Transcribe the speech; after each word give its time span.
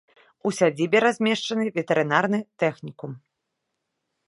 У 0.49 0.51
сядзібе 0.59 1.01
размешчаны 1.05 1.67
ветэрынарны 1.77 2.39
тэхнікум. 2.63 3.11